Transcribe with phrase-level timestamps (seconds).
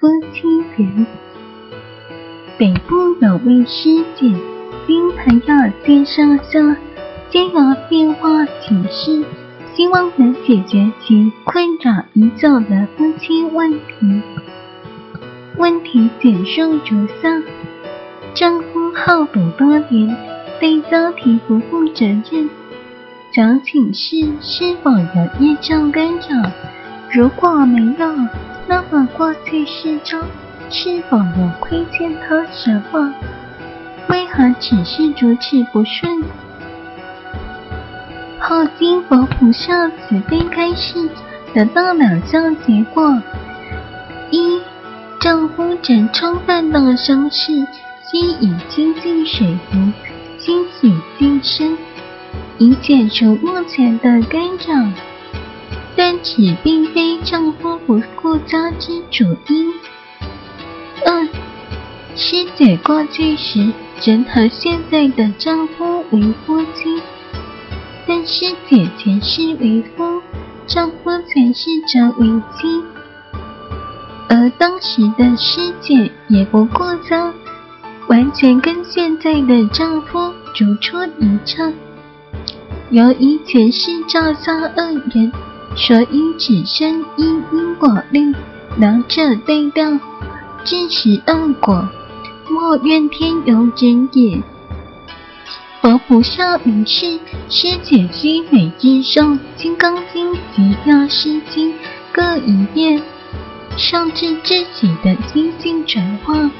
[0.00, 1.06] 夫妻缘。
[2.56, 4.32] 北部有位师姐，
[4.86, 6.76] 经朋友介绍下，
[7.30, 9.24] 借由电话请示，
[9.74, 14.22] 希望能解决其困扰已久的夫妻问题。
[15.56, 17.42] 问题简述如下：
[18.34, 20.16] 丈夫好赌多年，
[20.60, 22.48] 对家庭不负责任。
[23.34, 26.52] 想请示是否有业障干扰？
[27.10, 28.14] 如果没有，
[28.68, 30.20] 那么过去世中
[30.68, 33.14] 是否有亏欠他什么？
[34.10, 36.22] 为何只是如此不顺？
[38.38, 41.08] 后经佛菩萨慈悲开示，
[41.54, 43.20] 得到两项结果：
[44.30, 44.60] 一，
[45.18, 47.66] 丈夫曾冲犯到伤势，
[48.10, 49.78] 需以清净水壶
[50.38, 51.76] 清洗净身。
[52.58, 54.92] 以解除目前的干扰，
[55.98, 59.74] 但此并非丈夫不顾家之主因。
[61.04, 61.26] 二，
[62.14, 63.72] 师姐过去时
[64.04, 67.02] 仍和现在的丈夫为夫妻，
[68.06, 70.22] 但师姐前世为夫，
[70.68, 72.80] 丈夫前世则为妻，
[74.28, 77.34] 而当时的师姐也不顾家，
[78.06, 81.72] 完全跟现在的丈夫如出一辙。
[82.90, 85.32] 由于前世造下恶缘，
[85.80, 88.34] 所以此生因因果律，
[88.76, 89.98] 两者对调，
[90.64, 91.88] 致使恶果，
[92.50, 94.42] 莫怨天尤人也。
[95.80, 99.22] 佛菩萨明示，师姐需每日诵
[99.56, 101.72] 《金刚经》及《药师经》
[102.12, 103.00] 各一遍，
[103.76, 106.50] 上至自己的心性转化，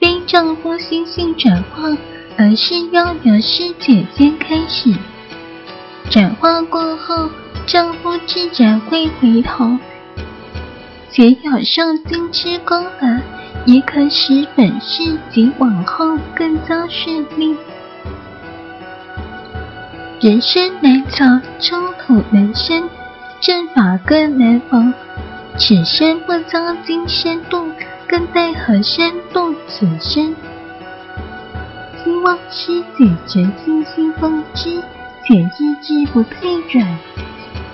[0.00, 1.96] 非丈夫心性转化。
[2.38, 4.90] 而是要由师姐先开始
[6.10, 7.28] 转化过后，
[7.66, 9.78] 丈夫自然会回头。
[11.10, 13.06] 且有上经之功德，
[13.66, 17.54] 也可使本世及往后更加顺利。
[20.20, 22.88] 人生难逃，冲突难生，
[23.40, 24.94] 正法更难逢。
[25.58, 27.70] 此生不遭今生渡，
[28.08, 30.34] 更待何生渡此生？
[32.02, 34.80] 希望师姐觉信心丰知，
[35.26, 36.86] 且意志不退转，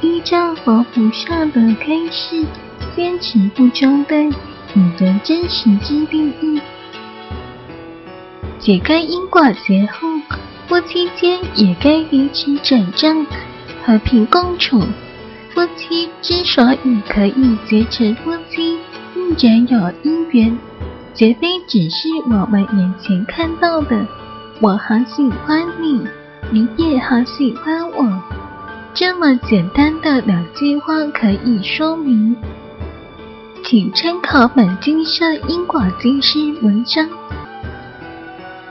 [0.01, 2.45] 依照佛菩萨的开示，
[2.95, 4.29] 坚持不中断，
[4.75, 6.61] 以得真实之定义。
[8.59, 10.09] 解开因果结后，
[10.69, 13.27] 夫妻间也该彼此转账，
[13.85, 14.81] 和平共处。
[15.53, 18.79] 夫妻之所以可以结成夫妻，
[19.15, 20.59] 必然有因缘。
[21.15, 24.07] 绝非只是我们眼前看到的，
[24.61, 26.07] 我好喜欢你，
[26.53, 28.23] 你也好喜欢我，
[28.95, 32.37] 这么简单的两句话可以说明。
[33.65, 37.07] 请参考本经社因果经师文章，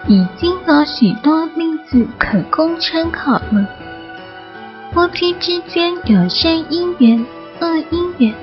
[0.08, 3.68] 已经有许多例子可供参考了。
[4.94, 7.24] 夫妻之间有善因缘、
[7.60, 8.34] 恶因缘，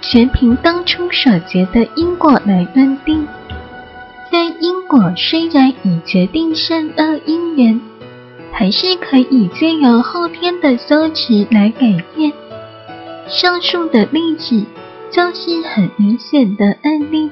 [0.00, 3.26] 全凭当初所结的因果来断定。
[4.30, 7.80] 但因果虽然已决定善恶因缘，
[8.58, 12.32] 还是可以借由后天的修持来改变。
[13.28, 14.64] 上述的例子
[15.10, 17.30] 就是很明显的案例。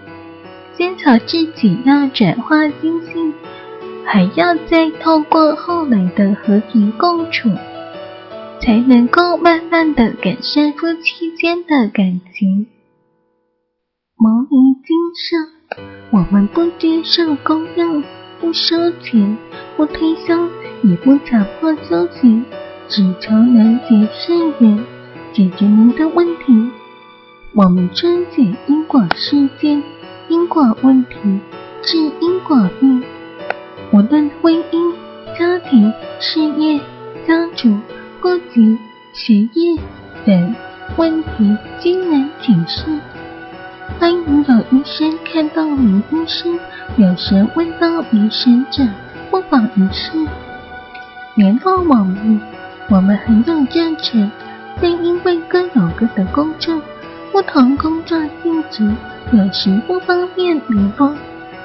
[0.77, 3.33] 先从自己要转化心性，
[4.05, 7.49] 还要再透过后来的和平共处，
[8.61, 12.67] 才能够慢慢的改善夫妻间的感情。
[14.19, 15.55] 牟尼精舍。
[16.11, 18.05] 我们不接受供养，
[18.41, 19.37] 不收钱，
[19.77, 20.37] 不推销，
[20.83, 22.45] 也不强迫修行，
[22.89, 24.85] 只求能结善缘，
[25.33, 26.71] 解决您的问题。
[27.53, 29.83] 我们专解因果事件、
[30.29, 31.17] 因果问题、
[31.83, 33.03] 治因果病，
[33.93, 34.93] 无论婚姻、
[35.39, 36.81] 家庭、事业、
[37.27, 37.79] 家族、
[38.21, 38.77] 户籍、
[39.13, 39.79] 学业
[40.27, 40.55] 等
[40.97, 42.85] 问题，均能解释。
[43.99, 46.59] 欢迎有医生看到您医生，
[46.97, 48.83] 有时问到迷神者，
[49.31, 50.13] 不妨一试
[51.37, 52.41] 联络我们。
[52.91, 54.29] 我们很有价值，
[54.81, 56.83] 但因为各有各的工作，
[57.33, 58.95] 不同工作性质，
[59.33, 61.17] 有时不方便联络，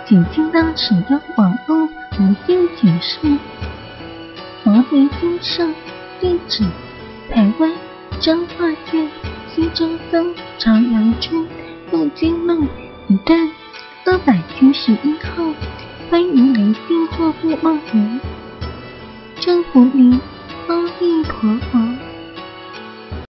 [0.05, 3.17] 请尽量使用网络来进行事。
[4.63, 5.67] 牟尼精舍
[6.21, 6.63] 地址：
[7.31, 7.71] 台湾
[8.21, 9.09] 彰化县
[9.53, 10.25] 溪州乡
[10.57, 11.45] 朝阳村。
[11.89, 12.67] 复兴路
[13.07, 13.49] 一段
[14.05, 15.43] 二百七十一号，
[16.09, 18.19] 欢迎来信或付报名。
[19.39, 20.19] 祝福您，
[20.67, 21.88] 阿弥陀佛。